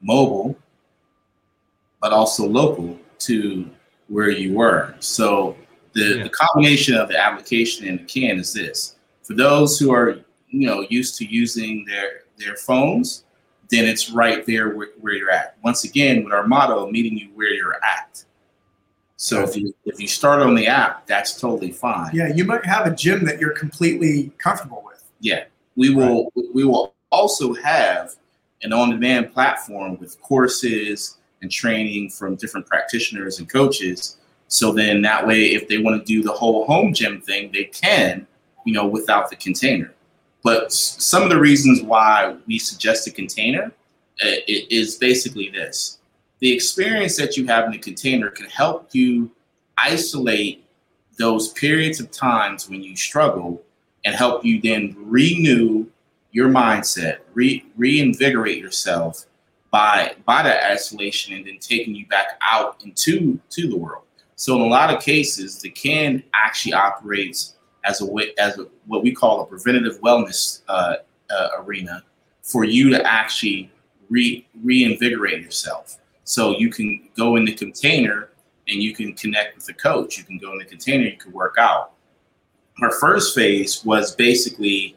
[0.02, 0.54] mobile,
[2.02, 3.70] but also local to
[4.08, 4.94] where you were.
[5.00, 5.56] So
[5.94, 6.22] the, yeah.
[6.24, 10.66] the combination of the application and the can is this: for those who are you
[10.66, 13.24] know used to using their their phones,
[13.70, 15.56] then it's right there where, where you're at.
[15.62, 18.24] Once again, with our motto, meeting you where you're at.
[19.16, 22.10] So if you if you start on the app, that's totally fine.
[22.14, 25.04] Yeah, you might have a gym that you're completely comfortable with.
[25.20, 25.44] Yeah,
[25.76, 26.46] we will right.
[26.54, 28.14] we will also have
[28.62, 34.16] an on-demand platform with courses and training from different practitioners and coaches.
[34.48, 37.64] So then that way, if they want to do the whole home gym thing, they
[37.64, 38.26] can,
[38.64, 39.92] you know, without the container.
[40.42, 43.72] But some of the reasons why we suggest a container
[44.22, 45.98] uh, is basically this.
[46.38, 49.30] The experience that you have in the container can help you
[49.76, 50.64] isolate
[51.18, 53.62] those periods of times when you struggle
[54.04, 55.86] and help you then renew
[56.32, 59.26] your mindset, re- reinvigorate yourself
[59.70, 64.04] by by that isolation and then taking you back out into to the world.
[64.36, 68.06] So in a lot of cases, the can actually operates as a
[68.38, 70.96] as a, what we call a preventative wellness uh,
[71.30, 72.02] uh, arena
[72.42, 73.70] for you to actually
[74.08, 75.98] re reinvigorate yourself.
[76.24, 78.30] So you can go in the container
[78.68, 80.16] and you can connect with the coach.
[80.16, 81.92] You can go in the container, you can work out.
[82.82, 84.96] Our first phase was basically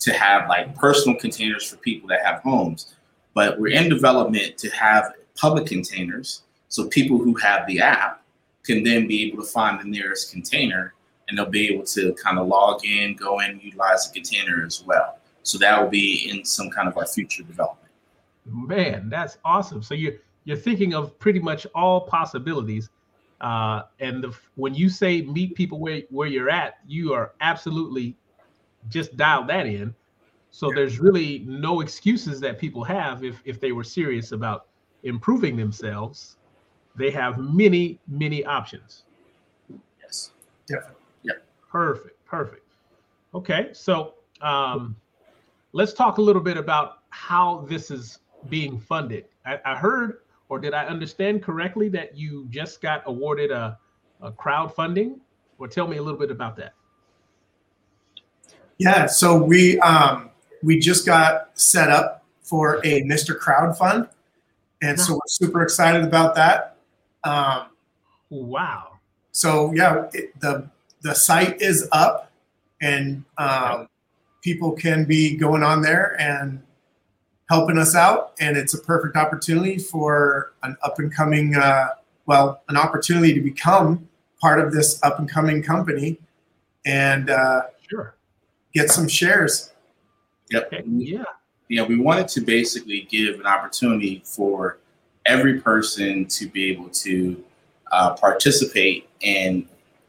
[0.00, 2.94] to have like personal containers for people that have homes,
[3.32, 8.22] but we're in development to have public containers so people who have the app
[8.64, 10.94] can then be able to find the nearest container
[11.28, 14.82] and they'll be able to kind of log in, go in, utilize the container as
[14.84, 15.18] well.
[15.42, 17.92] So that will be in some kind of our future development.
[18.46, 19.82] Man, that's awesome.
[19.82, 22.90] So you're you're thinking of pretty much all possibilities.
[23.40, 28.16] Uh, and the, when you say meet people where, where you're at, you are absolutely
[28.88, 29.94] just dial that in.
[30.50, 34.66] So there's really no excuses that people have if if they were serious about
[35.02, 36.36] improving themselves.
[36.96, 39.02] They have many many options.
[40.00, 40.30] Yes,
[40.66, 41.03] definitely.
[41.74, 42.24] Perfect.
[42.24, 42.62] Perfect.
[43.34, 44.94] Okay, so um,
[45.72, 49.24] let's talk a little bit about how this is being funded.
[49.44, 53.76] I, I heard, or did I understand correctly, that you just got awarded a,
[54.22, 55.18] a crowdfunding?
[55.58, 56.74] Or tell me a little bit about that.
[58.78, 60.30] Yeah, so we um,
[60.62, 63.36] we just got set up for a Mr.
[63.36, 64.08] Crowd Fund,
[64.80, 66.76] and so we're super excited about that.
[67.24, 67.66] Um,
[68.30, 69.00] wow!
[69.32, 70.68] So yeah, it, the
[71.04, 72.32] the site is up,
[72.80, 73.88] and um,
[74.42, 76.60] people can be going on there and
[77.48, 81.90] helping us out, and it's a perfect opportunity for an up and coming, uh,
[82.26, 84.08] well, an opportunity to become
[84.40, 86.18] part of this up and coming company,
[86.84, 88.14] and uh, sure
[88.74, 89.72] get some shares.
[90.50, 90.66] Yep.
[90.66, 90.82] Okay.
[90.86, 91.24] Yeah.
[91.68, 94.78] Yeah, we wanted to basically give an opportunity for
[95.24, 97.42] every person to be able to
[97.90, 99.66] uh, participate in,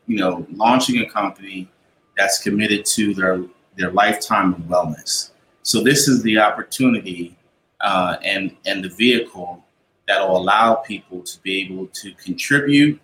[0.08, 1.70] you know, launching a company
[2.18, 3.44] that's committed to their
[3.78, 5.32] their lifetime of wellness.
[5.64, 7.36] So this is the opportunity
[7.82, 9.64] uh, and and the vehicle
[10.08, 13.00] that will allow people to be able to contribute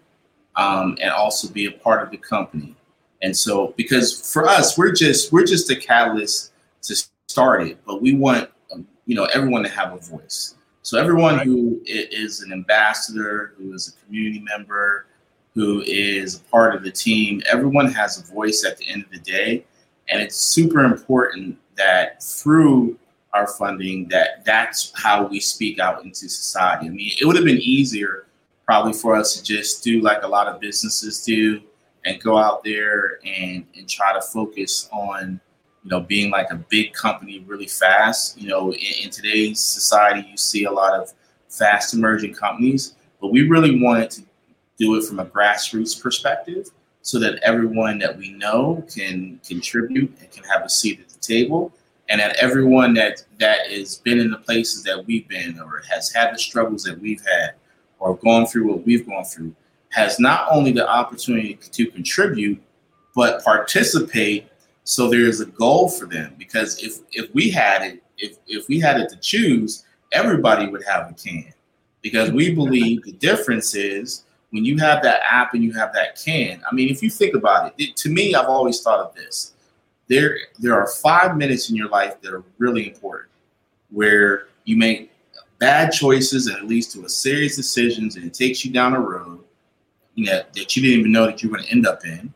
[0.55, 2.75] um, and also be a part of the company.
[3.21, 6.51] And so, because for us, we're just we're just a catalyst
[6.83, 6.95] to
[7.27, 10.55] start it, but we want um, you know everyone to have a voice.
[10.83, 15.05] So everyone who is an ambassador, who is a community member,
[15.53, 19.11] who is a part of the team, everyone has a voice at the end of
[19.11, 19.65] the day,
[20.09, 22.97] and it's super important that through
[23.33, 26.87] our funding that that's how we speak out into society.
[26.87, 28.25] I mean, it would have been easier
[28.65, 31.61] probably for us to just do like a lot of businesses do
[32.05, 35.39] and go out there and, and try to focus on
[35.83, 40.27] you know being like a big company really fast you know in, in, today's society
[40.29, 41.11] you see a lot of
[41.49, 44.21] fast emerging companies but we really wanted to
[44.81, 46.71] do it from a grassroots perspective
[47.03, 51.19] so that everyone that we know can contribute and can have a seat at the
[51.19, 51.71] table
[52.09, 56.11] and that everyone that that has been in the places that we've been or has
[56.11, 57.53] had the struggles that we've had
[57.99, 59.55] or gone through what we've gone through
[59.89, 62.61] has not only the opportunity to contribute,
[63.15, 64.47] but participate.
[64.83, 68.79] So there's a goal for them because if if we had it, if if we
[68.79, 71.53] had it to choose, everybody would have a can
[72.01, 76.21] because we believe the difference is when you have that app and you have that
[76.23, 79.15] can, I mean, if you think about it, it to me, I've always thought of
[79.15, 79.53] this.
[80.07, 83.31] There, there are five minutes in your life that are really important
[83.89, 85.11] where you make
[85.59, 88.99] bad choices and it leads to a serious decisions and it takes you down a
[88.99, 89.41] road
[90.15, 92.33] you know, that you didn't even know that you were going to end up in,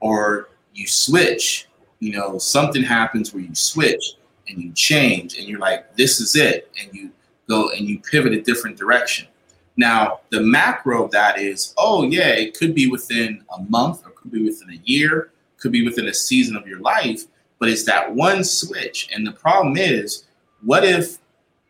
[0.00, 1.68] or you switch,
[2.00, 4.14] you know, something happens where you switch
[4.48, 6.70] and you change and you're like, this is it.
[6.80, 7.10] And you
[7.48, 9.28] go and you pivot a different direction.
[9.76, 14.10] Now, the macro of that is, oh, yeah, it could be within a month or
[14.10, 17.24] could be within a year, could be within a season of your life,
[17.58, 19.08] but it's that one switch.
[19.14, 20.24] And the problem is,
[20.62, 21.18] what if,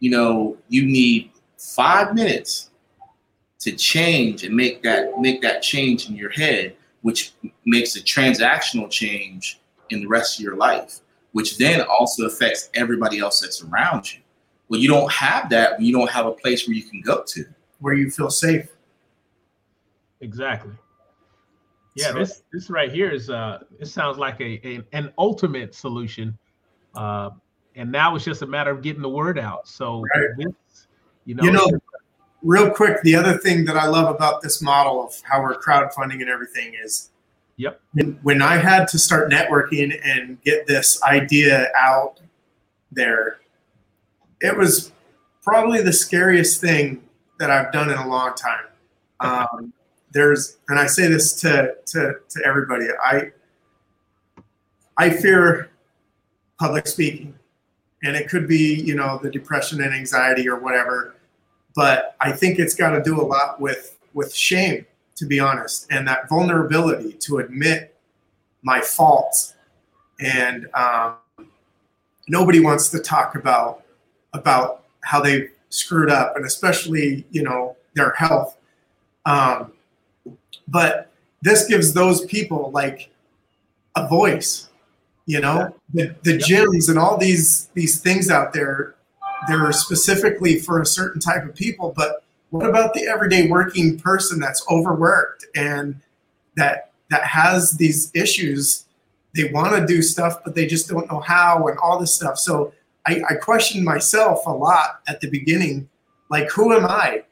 [0.01, 2.71] you know, you need five minutes
[3.61, 7.33] to change and make that make that change in your head, which
[7.65, 9.61] makes a transactional change
[9.91, 14.21] in the rest of your life, which then also affects everybody else that's around you.
[14.69, 17.45] Well, you don't have that you don't have a place where you can go to.
[17.83, 18.69] Where you feel safe.
[20.23, 20.73] Exactly.
[21.95, 25.75] Yeah, so, this this right here is uh it sounds like a, a an ultimate
[25.75, 26.39] solution.
[26.95, 27.31] Uh
[27.75, 29.69] and now it's just a matter of getting the word out.
[29.69, 30.29] So right.
[30.39, 30.87] this,
[31.27, 31.69] you know, you know
[32.43, 36.21] real quick, the other thing that I love about this model of how we're crowdfunding
[36.21, 37.11] and everything is
[37.57, 37.81] Yep.
[38.23, 42.19] When I had to start networking and get this idea out
[42.91, 43.41] there,
[44.41, 44.91] it was
[45.43, 47.03] probably the scariest thing
[47.39, 48.67] that I've done in a long time.
[49.21, 49.73] Um,
[50.13, 53.33] there's, and I say this to, to, to everybody, I,
[54.97, 55.71] I fear
[56.59, 57.35] public speaking
[58.05, 61.15] and it could be, you know, the depression and anxiety or whatever
[61.75, 65.87] but I think it's got to do a lot with with shame, to be honest,
[65.91, 67.97] and that vulnerability to admit
[68.63, 69.55] my faults.
[70.21, 71.17] And um,
[72.29, 73.85] nobody wants to talk about
[74.33, 78.57] about how they screwed up, and especially you know their health.
[79.25, 79.73] Um,
[80.69, 83.11] but this gives those people like
[83.95, 84.69] a voice
[85.27, 88.97] you know the, the gyms and all these these things out there
[89.49, 94.39] they're specifically for a certain type of people, but what about the everyday working person
[94.39, 96.01] that's overworked and
[96.57, 98.85] that that has these issues?
[99.35, 102.39] They want to do stuff, but they just don't know how and all this stuff.
[102.39, 102.73] So
[103.07, 105.89] I, I questioned myself a lot at the beginning,
[106.31, 107.25] like who am I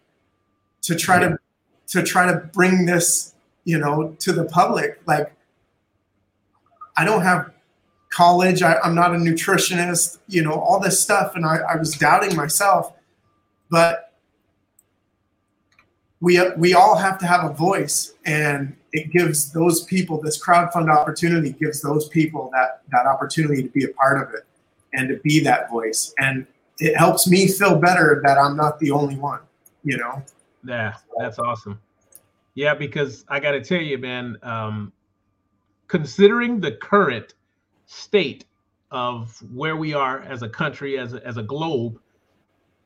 [0.82, 1.38] to try to
[1.88, 5.00] to try to bring this, you know, to the public?
[5.06, 5.32] Like
[6.96, 7.50] I don't have
[8.10, 8.62] college.
[8.62, 11.36] I, am not a nutritionist, you know, all this stuff.
[11.36, 12.92] And I, I was doubting myself.
[13.70, 14.12] But
[16.20, 18.14] we, we all have to have a voice.
[18.26, 23.68] And it gives those people, this crowdfund opportunity gives those people that, that opportunity to
[23.68, 24.44] be a part of it
[24.94, 26.14] and to be that voice.
[26.18, 26.46] And
[26.78, 29.40] it helps me feel better that I'm not the only one,
[29.84, 30.22] you know?
[30.66, 31.80] Yeah, that's awesome.
[32.54, 34.92] Yeah, because I got to tell you, man, um,
[35.88, 37.34] considering the current
[37.86, 38.44] state
[38.90, 41.98] of where we are as a country, as a, as a globe,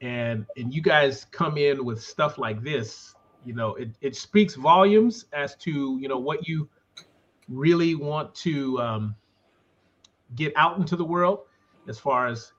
[0.01, 3.15] and and you guys come in with stuff like this,
[3.45, 6.69] you know, it, it speaks volumes as to you know what you
[7.49, 9.15] really want to um,
[10.35, 11.41] get out into the world
[11.89, 12.53] as far as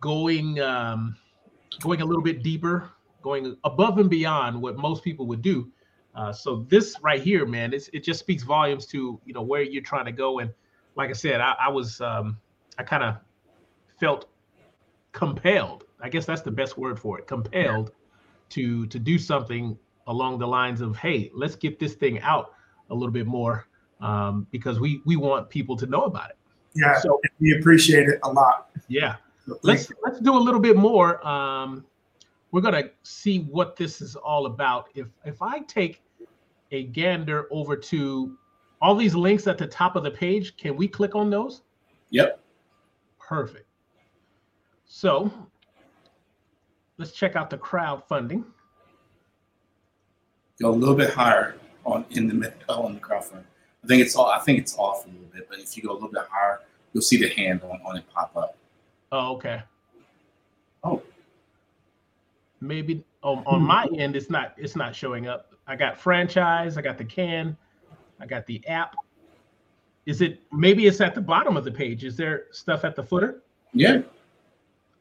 [0.00, 1.16] going um,
[1.80, 2.90] going a little bit deeper,
[3.22, 5.70] going above and beyond what most people would do.
[6.14, 9.82] Uh, so this right here, man, it just speaks volumes to you know where you're
[9.82, 10.52] trying to go and
[10.94, 12.38] like I said, I, I was um,
[12.78, 13.16] I kind of
[13.98, 14.28] felt
[15.12, 15.84] compelled.
[16.00, 17.26] I guess that's the best word for it.
[17.26, 17.94] Compelled yeah.
[18.50, 22.52] to to do something along the lines of, hey, let's get this thing out
[22.90, 23.68] a little bit more
[24.00, 26.36] um, because we we want people to know about it.
[26.74, 28.70] Yeah, so we appreciate it a lot.
[28.88, 29.96] Yeah, so let's you.
[30.04, 31.26] let's do a little bit more.
[31.26, 31.84] Um,
[32.50, 34.88] we're gonna see what this is all about.
[34.94, 36.02] If if I take
[36.70, 38.36] a gander over to
[38.80, 41.62] all these links at the top of the page, can we click on those?
[42.10, 42.40] Yep.
[43.18, 43.66] Perfect.
[44.84, 45.32] So
[46.98, 48.44] let's check out the crowdfunding.
[50.60, 53.44] Go a little bit higher on in the oh, on the crowdfunding.
[53.82, 55.90] I think it's all I think it's off a little bit, but if you go
[55.90, 56.60] a little bit higher,
[56.92, 58.56] you'll see the hand on, on it pop up.
[59.10, 59.62] Oh, okay.
[60.84, 61.02] Oh.
[62.60, 63.66] Maybe on, on hmm.
[63.66, 65.52] my end it's not it's not showing up.
[65.66, 67.56] I got franchise, I got the can,
[68.20, 68.94] I got the app.
[70.06, 72.04] Is it maybe it's at the bottom of the page?
[72.04, 73.42] Is there stuff at the footer?
[73.72, 74.02] Yeah.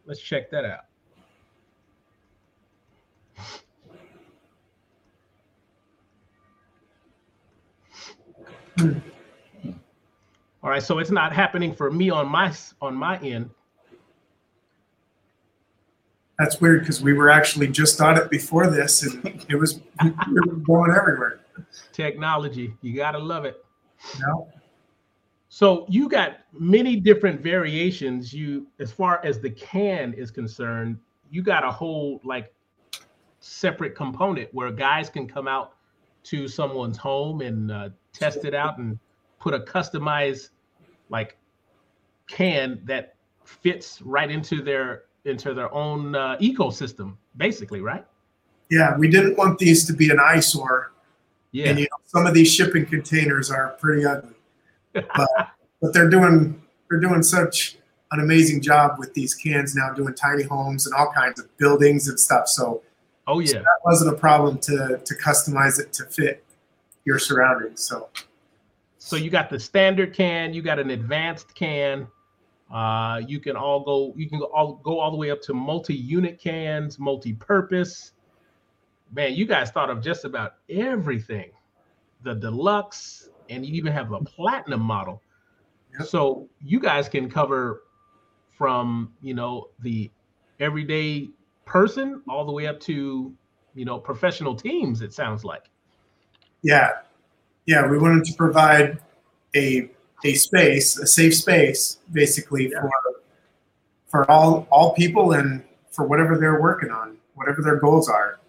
[0.06, 0.86] Let's check that out.
[8.78, 9.00] Hmm.
[10.64, 13.50] All right, so it's not happening for me on my on my end.
[16.38, 20.12] That's weird because we were actually just on it before this, and it was we
[20.46, 21.42] were going everywhere.
[21.94, 23.64] Technology, you gotta love it.
[24.20, 24.48] No.
[25.50, 28.34] So you got many different variations.
[28.34, 30.98] You, as far as the can is concerned,
[31.30, 32.54] you got a whole like
[33.42, 35.74] separate component where guys can come out
[36.24, 39.00] to someone's home and uh, test it out and
[39.40, 40.50] put a customized
[41.10, 41.38] like
[42.28, 48.06] can that fits right into their into their own uh, ecosystem basically right?
[48.70, 50.92] Yeah, we didn't want these to be an eyesore,
[51.52, 51.70] yeah.
[51.70, 54.36] And you know some of these shipping containers are pretty ugly,
[54.94, 55.30] but
[55.82, 57.78] but they're doing they're doing such
[58.12, 62.08] an amazing job with these cans now, doing tiny homes and all kinds of buildings
[62.08, 62.48] and stuff.
[62.48, 62.82] So
[63.28, 66.44] oh yeah that wasn't a problem to to customize it to fit
[67.06, 67.82] your surroundings.
[67.84, 68.10] So
[68.98, 72.08] so you got the standard can you got an advanced can
[72.72, 75.54] uh, you can all go you can go all, go all the way up to
[75.54, 78.14] multi-unit cans multi-purpose
[79.14, 81.52] man you guys thought of just about everything
[82.24, 85.22] the deluxe and you even have a platinum model
[86.00, 86.08] Yep.
[86.08, 87.84] so you guys can cover
[88.58, 90.10] from you know the
[90.60, 91.30] everyday
[91.72, 93.34] person all the way up to
[93.74, 95.66] you know professional teams it sounds like
[96.64, 96.90] yeah,
[97.66, 99.00] yeah, we wanted to provide
[99.56, 99.90] a
[100.24, 102.82] a space, a safe space, basically Yeah.
[102.82, 102.92] for
[104.12, 105.64] for all all people and
[105.96, 108.40] for whatever they're working on, whatever their goals are.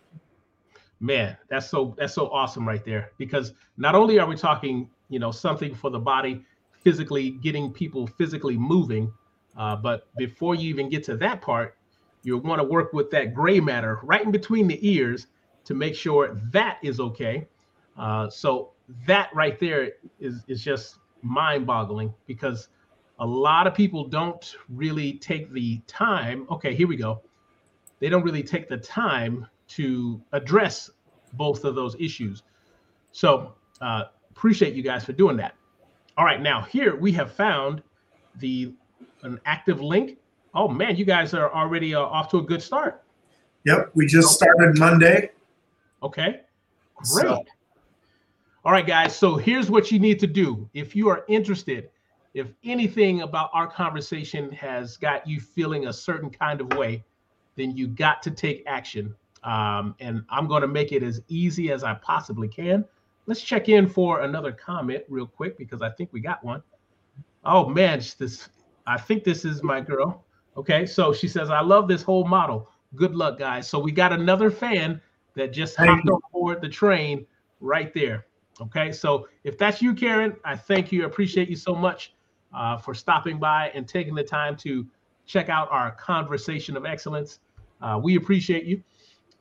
[1.01, 3.47] man that's so that's so awesome right there because
[3.77, 6.35] not only are we talking you know something for the body
[6.85, 9.05] physically getting people physically moving
[9.57, 11.69] uh, but before you even get to that part
[12.23, 15.27] you want to work with that gray matter right in between the ears
[15.65, 17.47] to make sure that is okay
[17.99, 18.73] uh, so
[19.07, 22.69] that right there is is just mind boggling because
[23.19, 27.23] a lot of people don't really take the time okay here we go
[28.01, 30.91] they don't really take the time to address
[31.35, 32.43] both of those issues.
[33.13, 35.55] So uh, appreciate you guys for doing that.
[36.17, 37.83] All right, now here we have found
[38.41, 38.75] the
[39.23, 40.19] an active link.
[40.55, 43.03] Oh man, you guys are already uh, off to a good start.
[43.65, 45.31] Yep, we just started Monday.
[46.03, 46.41] Okay,
[46.97, 47.27] great.
[47.27, 47.45] So-
[48.65, 49.17] All right, guys.
[49.17, 50.69] So here's what you need to do.
[50.75, 51.91] If you are interested,
[52.35, 57.05] if anything about our conversation has got you feeling a certain kind of way,
[57.57, 59.15] then you got to take action.
[59.45, 62.85] Um, and I'm going to make it as easy as I possibly can.
[63.27, 66.63] Let's check in for another comment real quick because I think we got one.
[67.45, 68.49] Oh man, this
[68.87, 70.25] I think this is my girl.
[70.57, 72.69] Okay, so she says, I love this whole model.
[72.95, 73.69] Good luck, guys.
[73.69, 75.01] So we got another fan
[75.35, 77.27] that just hopped on board the train
[77.61, 78.27] right there.
[78.61, 81.05] Okay, so if that's you, Karen, I thank you.
[81.05, 82.13] I appreciate you so much
[82.55, 84.87] uh, for stopping by and taking the time to
[85.27, 87.39] check out our conversation of excellence.
[87.81, 88.83] Uh, we appreciate you.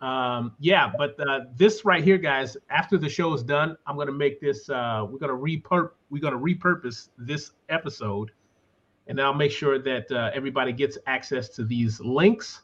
[0.02, 4.12] Um, yeah, but uh, this right here, guys, after the show is done, I'm gonna
[4.12, 4.68] make this.
[4.70, 5.92] Uh, we're gonna repurp.
[6.10, 8.32] We're gonna repurpose this episode,
[9.12, 12.62] and I'll make sure that uh, everybody gets access to these links.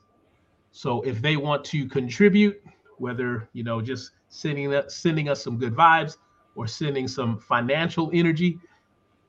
[0.72, 2.64] So if they want to contribute,
[3.00, 6.16] whether you know just sending us sending us some good vibes
[6.56, 8.60] or sending some financial energy,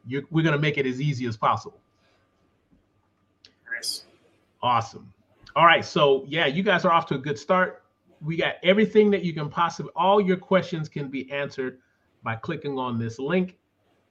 [0.06, 1.80] you're, we're gonna make it as easy as possible.
[3.74, 4.04] Nice.
[4.62, 5.12] Awesome.
[5.56, 5.84] All right.
[5.84, 7.82] So yeah, you guys are off to a good start.
[8.20, 9.90] We got everything that you can possibly.
[9.96, 11.80] All your questions can be answered
[12.22, 13.56] by clicking on this link.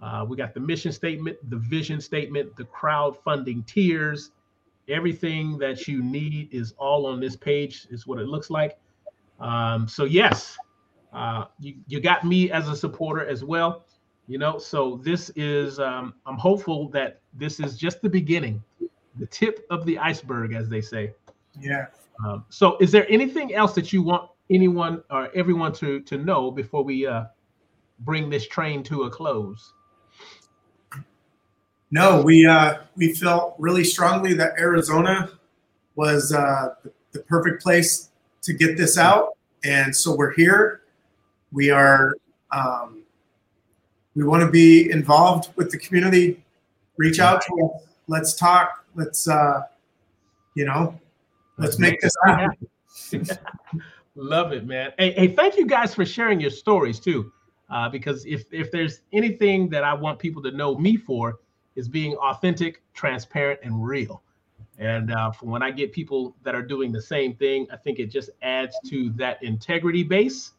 [0.01, 4.31] Uh, we got the mission statement, the vision statement, the crowdfunding tiers.
[4.89, 7.87] Everything that you need is all on this page.
[7.89, 8.77] Is what it looks like.
[9.39, 10.57] Um, so yes,
[11.13, 13.85] uh, you you got me as a supporter as well.
[14.27, 15.79] You know, so this is.
[15.79, 18.63] Um, I'm hopeful that this is just the beginning
[19.19, 21.13] the tip of the iceberg, as they say.
[21.59, 21.87] Yeah.
[22.25, 26.51] Um, so, is there anything else that you want anyone or everyone to to know
[26.51, 27.25] before we uh,
[27.99, 29.73] bring this train to a close?
[31.89, 35.29] No, we uh, we felt really strongly that Arizona
[35.95, 36.75] was uh,
[37.11, 38.09] the, perfect place
[38.43, 40.81] to get this out, and so we're here.
[41.51, 42.13] We are
[42.51, 43.03] um,
[44.15, 46.43] we want to be involved with the community.
[46.97, 47.83] Reach out to us.
[48.07, 48.85] Let's talk.
[48.95, 49.61] Let's uh,
[50.55, 50.99] you know,
[51.57, 52.67] let's make this happen.
[54.15, 54.91] Love it, man.
[54.97, 57.31] Hey, hey, thank you guys for sharing your stories too.
[57.69, 61.39] Uh, because if if there's anything that I want people to know me for,
[61.77, 64.21] is being authentic, transparent, and real.
[64.79, 67.99] And uh, from when I get people that are doing the same thing, I think
[67.99, 70.51] it just adds to that integrity base.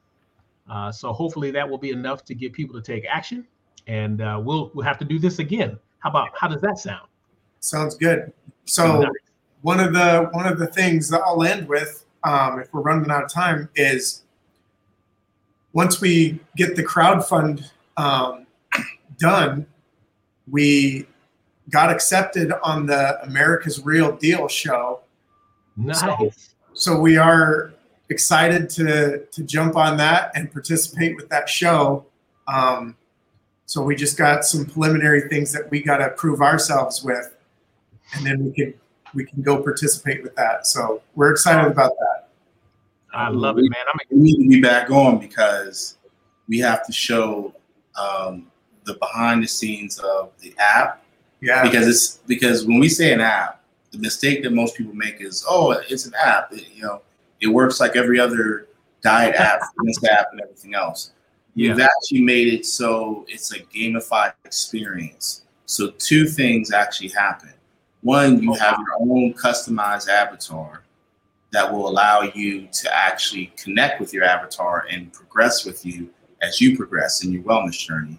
[0.71, 3.47] Uh, so hopefully that will be enough to get people to take action.
[3.87, 5.79] And uh, we'll we'll have to do this again.
[5.99, 7.09] How about how does that sound?
[7.61, 8.33] Sounds good.
[8.65, 9.11] So
[9.63, 13.11] one of the one of the things that I'll end with, um, if we're running
[13.11, 14.23] out of time, is
[15.73, 18.47] once we get the crowd fund um,
[19.19, 19.67] done,
[20.51, 21.07] we
[21.71, 25.01] got accepted on the America's Real Deal show.
[25.77, 26.01] Nice.
[26.01, 26.31] So,
[26.73, 27.73] so we are
[28.09, 32.07] excited to to jump on that and participate with that show.
[32.47, 32.97] Um,
[33.67, 37.37] so we just got some preliminary things that we got to prove ourselves with,
[38.15, 38.75] and then we can
[39.15, 40.67] we can go participate with that.
[40.67, 42.29] So we're excited about that.
[43.13, 43.85] I love it, man.
[43.93, 45.97] I'm we need to be back on because
[46.49, 47.55] we have to show
[47.99, 48.47] um,
[48.89, 51.05] the behind the scenes of the app.
[51.41, 51.63] Yeah.
[51.63, 53.63] Because it's because when we say an app,
[53.93, 56.53] the mistake that most people make is, oh, it's an app.
[56.53, 57.03] It, you know,
[57.41, 58.67] it works like every other
[59.03, 61.13] diet app, fitness app, and everything else.
[61.55, 61.69] Yeah.
[61.69, 65.45] You've actually made it so it's a gamified experience.
[65.67, 67.53] So two things actually happen.
[68.03, 70.83] One, you Oh, have your own customized avatar
[71.51, 76.11] that will allow you to actually connect with your avatar and progress with you
[76.43, 78.19] as you progress in your wellness journey.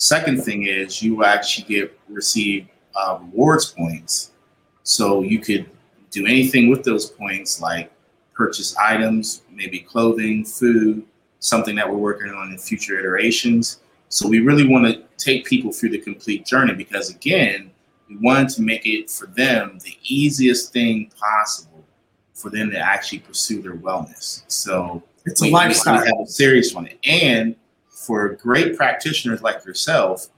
[0.00, 4.30] Second thing is you actually get receive uh, rewards points,
[4.82, 5.68] so you could
[6.10, 7.92] do anything with those points, like
[8.32, 11.04] purchase items, maybe clothing, food,
[11.40, 13.80] something that we're working on in future iterations.
[14.08, 17.70] So we really want to take people through the complete journey because again,
[18.08, 21.84] we wanted to make it for them the easiest thing possible
[22.32, 24.44] for them to actually pursue their wellness.
[24.48, 26.00] So It's a lifestyle.
[26.00, 26.88] We have a serious one.
[27.04, 27.54] And
[28.00, 30.28] for great practitioners like yourself,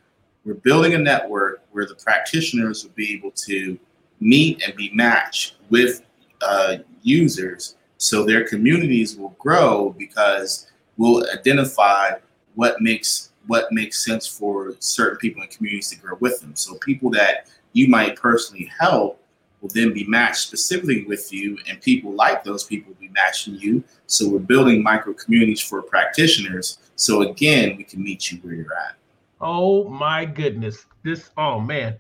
[0.45, 3.79] we're building a network where the practitioners will be able to
[4.19, 6.03] meet and be matched with
[6.41, 12.11] uh, users so their communities will grow because we'll identify
[12.57, 16.55] what makes what makes sense for certain people in communities to grow with them.
[16.57, 19.22] So people that you might personally help
[19.63, 23.55] will then be matched specifically with you, and people like those people will be matching
[23.55, 23.83] you.
[24.09, 26.79] So we're building micro communities for practitioners.
[26.97, 28.97] So again, we can meet you where you're at.
[29.41, 30.85] Oh my goodness.
[31.03, 31.99] This oh man.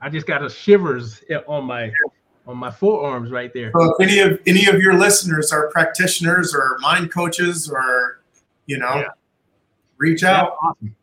[0.00, 1.90] I just got a shivers on my
[2.46, 3.70] on my forearms right there.
[3.72, 8.20] So if any of any of your listeners are practitioners or mind coaches or
[8.66, 9.08] you know, Yeah.
[9.98, 10.56] reach That's out.
[10.62, 10.94] awesome.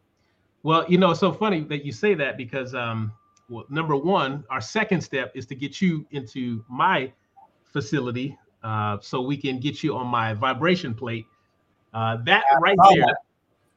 [0.63, 3.11] Well, you know, it's so funny that you say that because um
[3.51, 7.11] well, number one, our second step is to get you into my
[7.65, 11.25] facility uh, so we can get you on my vibration plate.
[11.93, 13.05] Uh, that right there,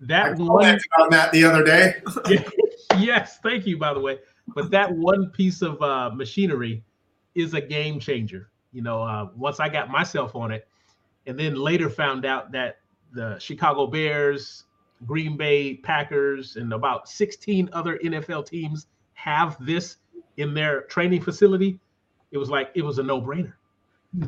[0.01, 0.27] that.
[0.27, 1.95] I that one on that the other day.
[2.99, 4.21] yes, thank you, by the way.
[4.55, 6.85] But that one piece of uh, machinery
[7.35, 8.51] is a game changer.
[8.73, 10.69] You know, uh, once I got myself on it,
[11.27, 12.79] and then later found out that
[13.13, 14.65] the Chicago Bears,
[15.05, 18.87] Green Bay Packers, and about 16 other NFL teams
[19.25, 19.97] have this
[20.37, 21.81] in their training facility,
[22.31, 23.55] it was like it was a no-brainer.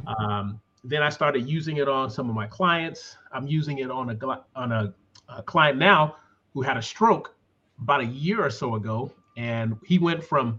[0.06, 3.18] Um, then I started using it on some of my clients.
[3.30, 4.94] I'm using it on a on a,
[5.28, 6.16] a client now
[6.54, 7.34] who had a stroke
[7.82, 10.58] about a year or so ago, and he went from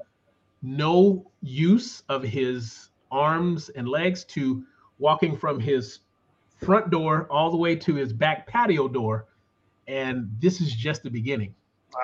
[0.61, 4.63] no use of his arms and legs to
[4.99, 5.99] walking from his
[6.57, 9.25] front door all the way to his back patio door,
[9.87, 11.55] and this is just the beginning.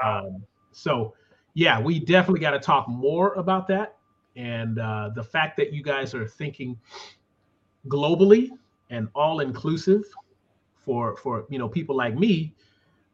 [0.03, 1.13] Um, so,
[1.53, 3.97] yeah, we definitely got to talk more about that,
[4.35, 6.77] and uh, the fact that you guys are thinking
[7.87, 8.49] globally
[8.89, 10.03] and all inclusive
[10.75, 12.53] for for you know people like me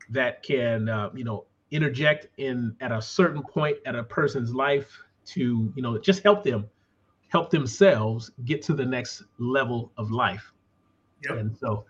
[0.10, 4.98] that can uh, you know interject in at a certain point at a person's life
[5.26, 6.66] to you know just help them
[7.28, 10.54] help themselves get to the next level of life
[11.24, 11.40] Yep.
[11.40, 11.86] and so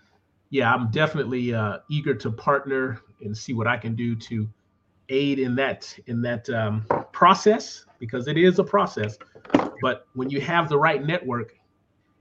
[0.50, 4.48] yeah i'm definitely uh, eager to partner and see what i can do to
[5.10, 9.18] aid in that in that um, process because it is a process
[9.82, 11.56] but when you have the right network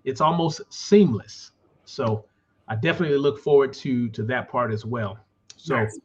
[0.04, 1.52] it's almost seamless
[1.84, 2.24] so
[2.68, 5.18] i definitely look forward to to that part as well
[5.58, 5.98] so Nice.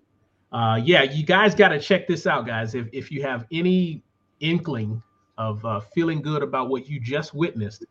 [0.52, 2.76] uh, yeah, you guys got to check this out, guys.
[2.76, 4.04] If, if you have any
[4.40, 5.02] inkling
[5.38, 7.86] of uh, feeling good about what you just witnessed,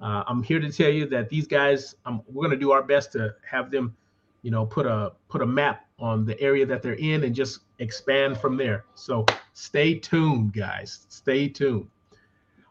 [0.00, 2.82] uh, I'm here to tell you that these guys, um, we're going to do our
[2.82, 3.96] best to have them,
[4.42, 7.60] you know, put a put a map on the area that they're in and just
[7.78, 8.84] expand from there.
[8.94, 11.06] So stay tuned, guys.
[11.08, 11.88] Stay tuned.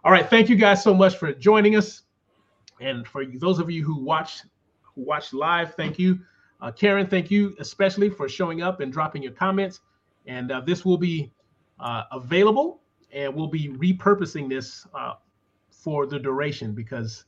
[0.04, 2.04] All right, thank you guys so much for joining us,
[2.80, 4.46] and for those of you who watched
[4.82, 6.20] who watched live, thank you.
[6.62, 9.82] Uh, Karen, thank you especially for showing up and dropping your comments.
[10.26, 11.32] And uh, this will be
[11.80, 15.14] uh, available, and we'll be repurposing this uh,
[15.70, 17.26] for the duration because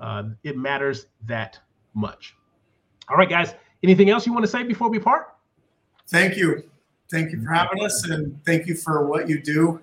[0.00, 1.60] uh, it matters that
[1.94, 2.36] much.
[3.08, 3.54] All right, guys.
[3.82, 5.34] Anything else you want to say before we part?
[6.12, 6.62] Thank you.
[7.10, 9.80] Thank you for having us and thank you for what you do.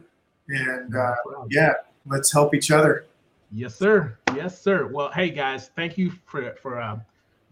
[0.48, 1.16] And uh,
[1.50, 1.74] yeah,
[2.06, 3.06] let's help each other.
[3.52, 4.16] Yes, sir.
[4.36, 4.86] Yes, sir.
[4.86, 7.00] Well, hey guys, thank you for for uh,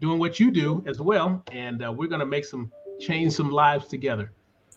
[0.00, 2.70] doing what you do as well, and uh, we're gonna make some
[3.00, 4.30] change some lives together.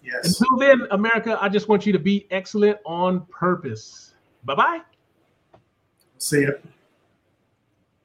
[0.03, 0.39] Yes.
[0.39, 4.15] Until then, America, I just want you to be excellent on purpose.
[4.45, 4.81] Bye bye.
[6.17, 6.57] See you.